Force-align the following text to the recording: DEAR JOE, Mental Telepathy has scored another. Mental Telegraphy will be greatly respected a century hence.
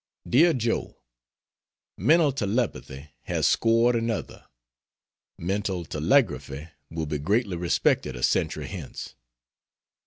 DEAR 0.27 0.51
JOE, 0.51 0.97
Mental 1.95 2.31
Telepathy 2.31 3.11
has 3.25 3.45
scored 3.45 3.95
another. 3.95 4.47
Mental 5.37 5.85
Telegraphy 5.85 6.69
will 6.89 7.05
be 7.05 7.19
greatly 7.19 7.55
respected 7.55 8.15
a 8.15 8.23
century 8.23 8.65
hence. 8.65 9.13